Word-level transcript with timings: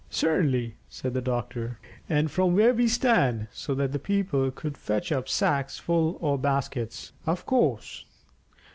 "Certainly," 0.09 0.77
said 0.89 1.13
the 1.13 1.21
doctor. 1.21 1.77
"And 2.09 2.31
from 2.31 2.55
where 2.55 2.73
we 2.73 2.87
stand, 2.87 3.49
so 3.51 3.75
that 3.75 3.91
the 3.91 3.99
people 3.99 4.49
could 4.49 4.75
fetch 4.75 5.11
up 5.11 5.29
sacks 5.29 5.77
full 5.77 6.17
or 6.21 6.39
baskets." 6.39 7.11
"Of 7.27 7.45
course." 7.45 8.03